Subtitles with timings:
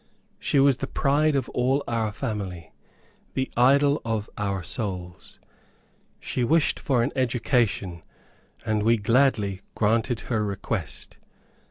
[0.39, 2.73] She was the pride of all our family,
[3.35, 5.37] the idol of our souls.
[6.19, 8.01] She wished for an education,
[8.65, 11.17] and we gladly granted her request.